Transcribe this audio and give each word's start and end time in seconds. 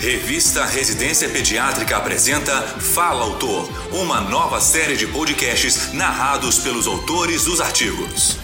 Revista 0.00 0.64
Residência 0.64 1.28
Pediátrica 1.28 1.94
apresenta 1.98 2.52
Fala 2.62 3.22
Autor, 3.22 3.68
uma 3.92 4.18
nova 4.22 4.58
série 4.58 4.96
de 4.96 5.06
podcasts 5.06 5.92
narrados 5.92 6.58
pelos 6.60 6.86
autores 6.86 7.44
dos 7.44 7.60
artigos. 7.60 8.38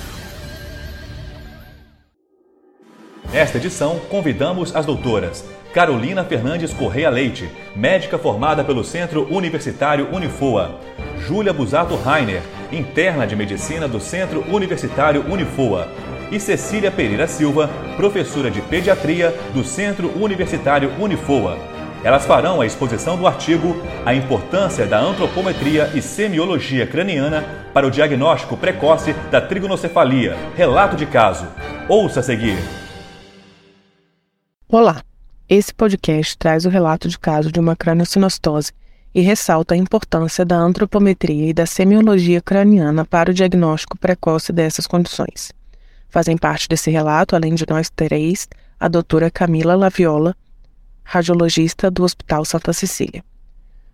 Nesta 3.33 3.57
edição, 3.57 3.99
convidamos 4.11 4.77
as 4.77 4.85
doutoras 4.85 5.47
Carolina 5.73 6.23
Fernandes 6.23 6.75
Correia 6.75 7.09
Leite, 7.09 7.51
médica 7.75 8.19
formada 8.19 8.63
pelo 8.63 8.85
Centro 8.85 9.27
Universitário 9.35 10.15
Unifoa, 10.15 10.79
Júlia 11.27 11.55
Busato 11.55 11.97
Rainer, 11.97 12.43
interna 12.71 13.27
de 13.27 13.35
medicina 13.35 13.89
do 13.89 13.99
Centro 13.99 14.45
Universitário 14.55 15.25
Unifoa, 15.27 15.91
e 16.31 16.41
Cecília 16.41 16.91
Pereira 16.91 17.27
Silva, 17.27 17.69
professora 17.97 18.51
de 18.51 18.61
pediatria 18.63 19.35
do 19.55 19.65
Centro 19.65 20.09
Universitário 20.21 20.93
Unifoa. 20.99 21.59
Elas 22.05 22.25
farão 22.25 22.61
a 22.61 22.67
exposição 22.67 23.17
do 23.17 23.27
artigo 23.27 23.77
A 24.05 24.15
importância 24.15 24.87
da 24.87 25.01
antropometria 25.01 25.91
e 25.95 26.03
semiologia 26.03 26.87
craniana 26.87 27.45
para 27.73 27.87
o 27.87 27.91
diagnóstico 27.91 28.57
precoce 28.57 29.13
da 29.31 29.41
trigonocefalia. 29.41 30.37
Relato 30.55 30.97
de 30.97 31.07
caso. 31.07 31.47
Ouça 31.89 32.21
a 32.21 32.23
seguir. 32.23 32.57
Olá. 34.69 35.03
Esse 35.49 35.73
podcast 35.73 36.37
traz 36.37 36.65
o 36.65 36.69
relato 36.69 37.09
de 37.09 37.19
caso 37.19 37.53
de 37.53 37.61
uma 37.61 37.77
craniosinostose 37.77 38.73
e 39.15 39.21
ressalta 39.21 39.75
a 39.75 39.79
importância 39.79 40.45
da 40.45 40.57
antropometria 40.57 41.49
e 41.49 41.55
da 41.55 41.65
semiologia 41.65 42.41
craniana 42.41 43.05
para 43.05 43.31
o 43.31 43.35
diagnóstico 43.35 43.97
precoce 43.97 44.53
dessas 44.53 44.87
condições. 44.87 45.56
Fazem 46.17 46.39
parte 46.39 46.67
desse 46.67 46.91
relato, 46.91 47.37
além 47.37 47.55
de 47.55 47.67
nós 47.69 47.91
três, 47.91 48.49
a 48.81 48.89
doutora 48.89 49.31
Camila 49.31 49.77
Laviola, 49.77 50.35
radiologista 51.05 51.91
do 51.91 52.05
Hospital 52.05 52.43
Santa 52.43 52.73
Cecília. 52.73 53.23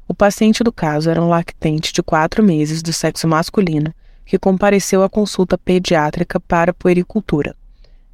O 0.07 0.15
paciente 0.15 0.62
do 0.62 0.73
caso 0.73 1.11
era 1.11 1.20
um 1.20 1.28
lactente 1.28 1.93
de 1.93 2.00
quatro 2.00 2.41
meses 2.41 2.81
do 2.81 2.93
sexo 2.93 3.27
masculino 3.27 3.93
que 4.25 4.39
compareceu 4.39 5.03
à 5.03 5.11
consulta 5.11 5.59
pediátrica 5.59 6.39
para 6.39 6.73
puericultura. 6.73 7.56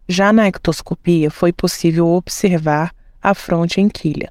Já 0.08 0.32
na 0.32 0.48
ectoscopia 0.48 1.30
foi 1.30 1.52
possível 1.52 2.08
observar 2.08 2.94
a 3.22 3.34
fronte 3.34 3.78
em 3.78 3.90
quilha. 3.90 4.30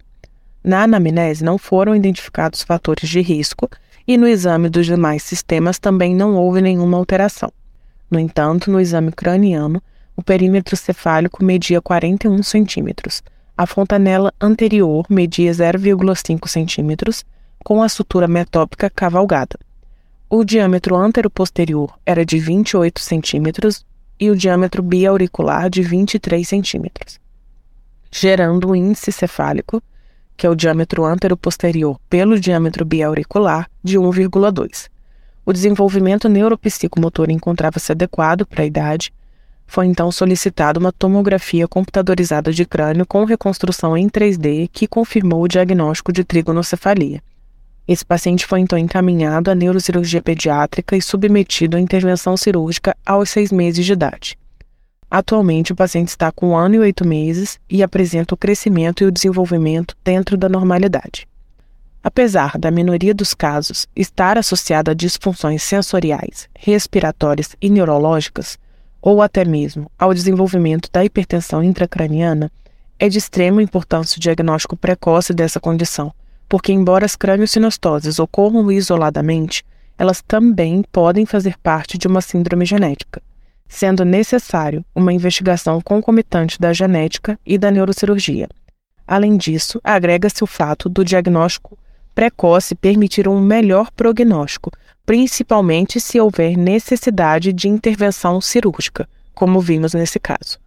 Na 0.63 0.85
anamnese 0.85 1.43
não 1.43 1.59
foram 1.59 1.95
identificados 1.95 2.63
fatores 2.63 3.07
de 3.07 3.21
risco 3.21 3.69
e 4.07 4.17
no 4.17 4.27
exame 4.27 4.69
dos 4.69 4.87
demais 4.87 5.21
sistemas 5.21 5.77
também 5.77 6.15
não 6.15 6.33
houve 6.33 6.61
nenhuma 6.61 6.97
alteração. 6.97 7.53
No 8.09 8.19
entanto, 8.19 8.71
no 8.71 8.79
exame 8.79 9.11
craniano, 9.11 9.81
o 10.15 10.23
perímetro 10.23 10.75
cefálico 10.75 11.43
media 11.43 11.81
41 11.81 12.41
centímetros, 12.41 13.21
a 13.55 13.65
fontanela 13.65 14.33
anterior 14.39 15.05
media 15.09 15.51
0,5 15.51 16.47
centímetros, 16.47 17.25
com 17.63 17.83
a 17.83 17.89
sutura 17.89 18.27
metópica 18.27 18.89
cavalgada. 18.89 19.59
O 20.29 20.43
diâmetro 20.43 20.95
antero-posterior 20.95 21.97
era 22.05 22.25
de 22.25 22.39
28 22.39 22.99
centímetros 22.99 23.85
e 24.19 24.29
o 24.29 24.35
diâmetro 24.35 24.81
biauricular 24.81 25.69
de 25.69 25.81
23 25.81 26.47
centímetros, 26.47 27.19
gerando 28.11 28.69
o 28.69 28.75
índice 28.75 29.11
cefálico, 29.11 29.81
que 30.35 30.45
é 30.45 30.49
o 30.49 30.55
diâmetro 30.55 31.05
antero-posterior 31.05 31.99
pelo 32.09 32.39
diâmetro 32.39 32.85
biauricular, 32.85 33.69
de 33.83 33.97
1,2. 33.97 34.89
O 35.47 35.53
desenvolvimento 35.53 36.27
neuropsicomotor 36.27 37.31
encontrava-se 37.31 37.93
adequado 37.93 38.45
para 38.45 38.63
a 38.63 38.65
idade. 38.65 39.13
Foi 39.65 39.85
então 39.85 40.11
solicitada 40.11 40.77
uma 40.77 40.91
tomografia 40.91 41.65
computadorizada 41.69 42.51
de 42.51 42.65
crânio 42.65 43.05
com 43.05 43.23
reconstrução 43.23 43.95
em 43.95 44.09
3D 44.09 44.69
que 44.69 44.85
confirmou 44.85 45.41
o 45.41 45.47
diagnóstico 45.47 46.11
de 46.11 46.25
trigonocefalia. 46.25 47.23
Esse 47.87 48.05
paciente 48.05 48.45
foi 48.45 48.59
então 48.59 48.77
encaminhado 48.77 49.49
à 49.49 49.55
neurocirurgia 49.55 50.21
pediátrica 50.21 50.97
e 50.97 51.01
submetido 51.01 51.77
à 51.77 51.79
intervenção 51.79 52.35
cirúrgica 52.35 52.93
aos 53.05 53.29
seis 53.29 53.49
meses 53.49 53.85
de 53.85 53.93
idade. 53.93 54.37
Atualmente, 55.09 55.71
o 55.71 55.77
paciente 55.77 56.09
está 56.09 56.29
com 56.29 56.49
um 56.49 56.57
ano 56.57 56.75
e 56.75 56.79
oito 56.79 57.07
meses 57.07 57.57
e 57.69 57.81
apresenta 57.81 58.35
o 58.35 58.37
crescimento 58.37 59.01
e 59.01 59.07
o 59.07 59.11
desenvolvimento 59.13 59.95
dentro 60.03 60.35
da 60.35 60.49
normalidade. 60.49 61.25
Apesar 62.07 62.57
da 62.57 62.71
minoria 62.71 63.13
dos 63.13 63.33
casos 63.33 63.85
estar 63.93 64.37
associada 64.37 64.91
a 64.91 64.93
disfunções 64.93 65.61
sensoriais, 65.61 66.47
respiratórias 66.57 67.53
e 67.61 67.69
neurológicas, 67.69 68.57
ou 69.01 69.21
até 69.21 69.43
mesmo 69.43 69.91
ao 69.99 70.13
desenvolvimento 70.13 70.89
da 70.89 71.03
hipertensão 71.03 71.61
intracraniana, 71.61 72.49
é 72.97 73.09
de 73.09 73.17
extrema 73.17 73.61
importância 73.61 74.15
o 74.15 74.21
diagnóstico 74.21 74.77
precoce 74.77 75.33
dessa 75.33 75.59
condição, 75.59 76.13
porque, 76.47 76.71
embora 76.71 77.05
as 77.05 77.17
craniosinostoses 77.17 78.19
ocorram 78.19 78.71
isoladamente, 78.71 79.65
elas 79.97 80.23
também 80.25 80.85
podem 80.89 81.25
fazer 81.25 81.57
parte 81.57 81.97
de 81.97 82.07
uma 82.07 82.21
síndrome 82.21 82.63
genética, 82.63 83.21
sendo 83.67 84.05
necessário 84.05 84.81
uma 84.95 85.11
investigação 85.11 85.81
concomitante 85.81 86.57
da 86.57 86.71
genética 86.71 87.37
e 87.45 87.57
da 87.57 87.69
neurocirurgia. 87.69 88.47
Além 89.05 89.35
disso, 89.35 89.81
agrega-se 89.83 90.41
o 90.41 90.47
fato 90.47 90.87
do 90.87 91.03
diagnóstico 91.03 91.77
precoce 92.17 92.73
permitir 92.73 93.27
um 93.27 93.39
melhor 93.39 93.91
prognóstico, 93.91 94.71
principalmente 95.05 95.99
se 95.99 96.19
houver 96.19 96.57
necessidade 96.57 97.53
de 97.53 97.69
intervenção 97.69 98.41
cirúrgica, 98.41 99.07
como 99.35 99.61
vimos 99.61 99.93
nesse 99.93 100.19
caso. 100.19 100.57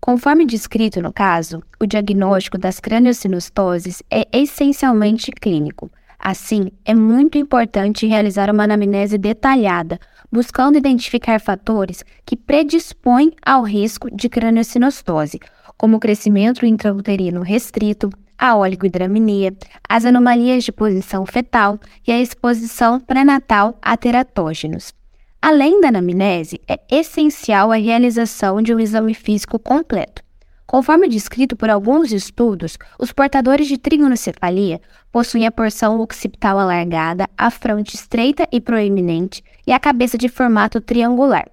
Conforme 0.00 0.46
descrito 0.46 1.02
no 1.02 1.12
caso, 1.12 1.64
o 1.80 1.84
diagnóstico 1.84 2.56
das 2.56 2.78
craniosinostoses 2.78 4.04
é 4.08 4.24
essencialmente 4.32 5.32
clínico. 5.32 5.90
Assim, 6.16 6.70
é 6.84 6.94
muito 6.94 7.36
importante 7.36 8.06
realizar 8.06 8.48
uma 8.48 8.62
anamnese 8.62 9.18
detalhada, 9.18 9.98
buscando 10.30 10.78
identificar 10.78 11.40
fatores 11.40 12.04
que 12.24 12.36
predispõem 12.36 13.32
ao 13.44 13.64
risco 13.64 14.08
de 14.14 14.28
craniosinostose, 14.28 15.40
como 15.76 15.96
o 15.96 16.00
crescimento 16.00 16.64
intrauterino 16.64 17.42
restrito, 17.42 18.10
a 18.40 18.56
oligodramia, 18.56 19.54
as 19.86 20.06
anomalias 20.06 20.64
de 20.64 20.72
posição 20.72 21.26
fetal 21.26 21.78
e 22.06 22.10
a 22.10 22.18
exposição 22.18 22.98
pré-natal 22.98 23.78
a 23.82 23.94
teratógenos. 23.98 24.94
Além 25.42 25.78
da 25.82 25.88
anamnese, 25.88 26.58
é 26.66 26.80
essencial 26.90 27.70
a 27.70 27.76
realização 27.76 28.62
de 28.62 28.74
um 28.74 28.80
exame 28.80 29.12
físico 29.12 29.58
completo. 29.58 30.22
Conforme 30.66 31.08
descrito 31.08 31.54
por 31.54 31.68
alguns 31.68 32.12
estudos, 32.12 32.78
os 32.98 33.12
portadores 33.12 33.66
de 33.66 33.76
trigonocefalia 33.76 34.80
possuem 35.12 35.46
a 35.46 35.50
porção 35.50 36.00
occipital 36.00 36.58
alargada, 36.58 37.28
a 37.36 37.50
fronte 37.50 37.94
estreita 37.94 38.48
e 38.50 38.60
proeminente 38.60 39.42
e 39.66 39.72
a 39.72 39.80
cabeça 39.80 40.16
de 40.16 40.28
formato 40.28 40.80
triangular. 40.80 41.46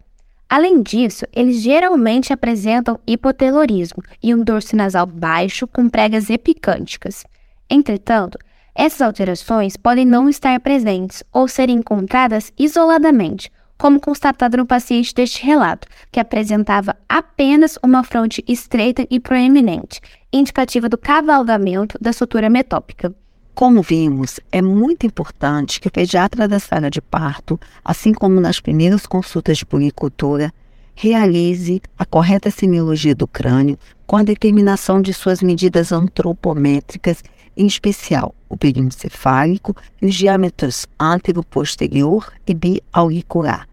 Além 0.50 0.82
disso, 0.82 1.26
eles 1.36 1.62
geralmente 1.62 2.32
apresentam 2.32 3.00
hipotelorismo 3.06 4.02
e 4.24 4.34
um 4.34 4.44
dorso 4.44 4.76
nasal 4.76 5.06
baixo 5.06 5.68
com 5.68 5.90
pregas 5.90 6.30
epicânticas. 6.30 7.26
Entretanto, 7.70 8.38
essas 8.74 9.02
alterações 9.02 9.76
podem 9.76 10.06
não 10.06 10.30
estar 10.30 10.58
presentes 10.62 11.24
ou 11.34 11.48
serem 11.48 11.78
encontradas 11.78 12.54
isoladamente, 12.58 13.52
como 13.78 14.00
constatado 14.00 14.58
no 14.58 14.66
paciente 14.66 15.14
deste 15.14 15.44
relato, 15.46 15.88
que 16.12 16.20
apresentava 16.20 16.96
apenas 17.10 17.78
uma 17.84 18.04
fronte 18.04 18.44
estreita 18.48 19.06
e 19.10 19.20
proeminente, 19.20 20.00
indicativa 20.32 20.88
do 20.88 20.98
cavalgamento 20.98 21.98
da 22.00 22.14
sutura 22.14 22.50
metópica. 22.50 23.14
Como 23.58 23.82
vimos, 23.82 24.40
é 24.52 24.62
muito 24.62 25.08
importante 25.08 25.82
que 25.82 25.88
o 25.88 25.92
pediatra 25.92 26.48
da 26.48 26.60
sala 26.60 26.92
de 26.92 27.02
parto, 27.02 27.60
assim 27.84 28.14
como 28.14 28.40
nas 28.40 28.60
primeiras 28.60 29.08
consultas 29.08 29.58
de 29.58 29.66
puricultura, 29.66 30.54
realize 30.94 31.82
a 31.98 32.06
correta 32.06 32.52
semiologia 32.52 33.16
do 33.16 33.26
crânio 33.26 33.76
com 34.06 34.16
a 34.16 34.22
determinação 34.22 35.02
de 35.02 35.12
suas 35.12 35.42
medidas 35.42 35.92
antropométricas, 35.92 37.24
em 37.58 37.66
especial 37.66 38.36
o 38.48 38.56
perímetro 38.56 39.00
cefálico 39.00 39.76
e 40.00 40.06
os 40.06 40.14
diâmetros 40.14 40.86
antero-posterior 41.00 42.32
e 42.46 42.54
biauricular, 42.54 43.68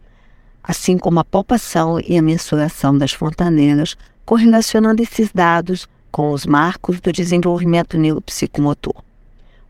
assim 0.63 0.97
como 0.97 1.21
a 1.21 1.25
palpação 1.27 2.01
e 2.01 2.17
a 2.17 2.23
mensuração 2.23 2.97
das 2.97 3.13
fontanelas, 3.13 3.99
correlacionando 4.25 5.03
esses 5.03 5.31
dados 5.31 5.87
com 6.11 6.31
os 6.31 6.47
marcos 6.47 7.03
do 7.03 7.13
desenvolvimento 7.13 7.99
neuropsicomotor. 7.99 9.05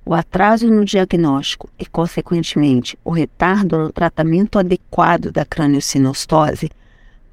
O 0.07 0.13
atraso 0.13 0.71
no 0.71 0.85
diagnóstico 0.85 1.71
e, 1.79 1.87
consequentemente, 1.87 2.99
o 3.03 3.11
retardo 3.11 3.79
no 3.79 3.91
tratamento 3.91 4.59
adequado 4.59 5.33
da 5.33 5.47
craniosinostose 5.47 6.71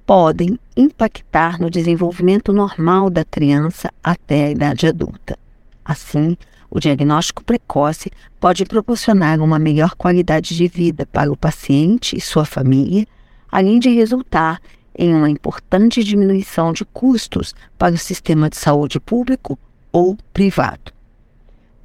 podem 0.06 0.58
impactar 0.76 1.60
no 1.60 1.70
desenvolvimento 1.70 2.54
normal 2.54 3.10
da 3.10 3.26
criança 3.26 3.92
até 4.02 4.46
a 4.46 4.52
idade 4.52 4.88
adulta. 4.88 5.38
Assim, 5.84 6.38
o 6.70 6.80
diagnóstico 6.80 7.44
precoce 7.44 8.10
pode 8.40 8.64
proporcionar 8.64 9.42
uma 9.42 9.60
melhor 9.60 9.94
qualidade 9.96 10.56
de 10.56 10.68
vida 10.70 11.06
para 11.06 11.30
o 11.30 11.36
paciente 11.36 12.16
e 12.16 12.22
sua 12.22 12.46
família, 12.46 13.06
além 13.52 13.80
de 13.80 13.90
resultar 13.90 14.62
em 14.98 15.14
uma 15.14 15.30
importante 15.30 16.02
diminuição 16.06 16.72
de 16.72 16.86
custos 16.86 17.54
para 17.78 17.96
o 17.96 17.98
sistema 17.98 18.50
de 18.50 18.56
saúde 18.56 18.98
público 18.98 19.60
ou 19.92 20.18
privado. 20.32 20.94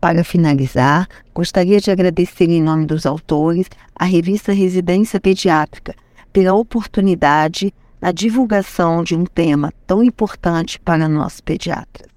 Para 0.06 0.22
finalizar, 0.22 1.08
gostaria 1.34 1.80
de 1.80 1.90
agradecer 1.90 2.48
em 2.48 2.62
nome 2.62 2.86
dos 2.86 3.04
autores 3.04 3.68
a 3.92 4.04
revista 4.04 4.52
Residência 4.52 5.18
Pediátrica 5.18 5.96
pela 6.32 6.54
oportunidade 6.54 7.74
na 8.00 8.12
divulgação 8.12 9.02
de 9.02 9.16
um 9.16 9.24
tema 9.24 9.72
tão 9.84 10.04
importante 10.04 10.78
para 10.78 11.08
nós 11.08 11.40
pediatras. 11.40 12.08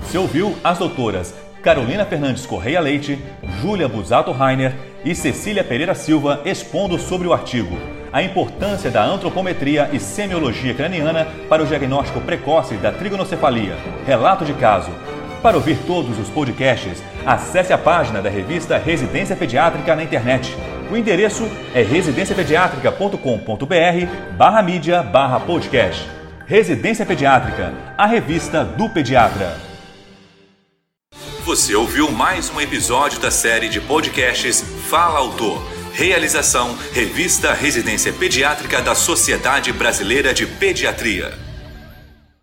Você 0.00 0.18
ouviu 0.18 0.54
as 0.62 0.76
doutoras 0.78 1.34
Carolina 1.62 2.04
Fernandes 2.04 2.44
Correia 2.44 2.82
Leite, 2.82 3.18
Júlia 3.62 3.88
Busato 3.88 4.30
Rainer 4.30 4.76
e 5.02 5.14
Cecília 5.14 5.64
Pereira 5.64 5.94
Silva 5.94 6.42
expondo 6.44 6.98
sobre 6.98 7.28
o 7.28 7.32
artigo 7.32 7.78
A 8.12 8.22
importância 8.22 8.90
da 8.90 9.02
antropometria 9.02 9.88
e 9.90 9.98
semiologia 9.98 10.74
craniana 10.74 11.26
para 11.48 11.62
o 11.62 11.66
diagnóstico 11.66 12.20
precoce 12.20 12.74
da 12.74 12.92
trigonocefalia. 12.92 13.78
Relato 14.04 14.44
de 14.44 14.52
caso. 14.52 14.90
Para 15.42 15.56
ouvir 15.56 15.78
todos 15.86 16.18
os 16.18 16.28
podcasts, 16.28 17.02
acesse 17.24 17.72
a 17.72 17.78
página 17.78 18.20
da 18.20 18.28
revista 18.28 18.76
Residência 18.76 19.34
Pediátrica 19.34 19.96
na 19.96 20.02
internet. 20.02 20.54
O 20.90 20.96
endereço 20.96 21.50
é 21.74 21.82
residenciapediatrica.com.br 21.82 24.36
barra 24.36 24.62
mídia 24.62 25.02
barra 25.02 25.40
podcast. 25.40 26.06
Residência 26.46 27.06
Pediátrica, 27.06 27.72
a 27.96 28.04
revista 28.06 28.62
do 28.64 28.90
pediatra. 28.90 29.56
Você 31.44 31.74
ouviu 31.74 32.10
mais 32.10 32.50
um 32.50 32.60
episódio 32.60 33.18
da 33.18 33.30
série 33.30 33.70
de 33.70 33.80
podcasts 33.80 34.60
Fala 34.60 35.20
Autor. 35.20 35.66
Realização 35.94 36.76
Revista 36.92 37.54
Residência 37.54 38.12
Pediátrica 38.12 38.82
da 38.82 38.94
Sociedade 38.94 39.72
Brasileira 39.72 40.34
de 40.34 40.46
Pediatria. 40.46 41.49